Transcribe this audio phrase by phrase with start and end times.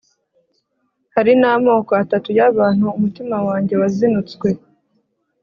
[1.15, 4.49] hari n'amoko atatu y'abantu, umutima wanjye wazinutswe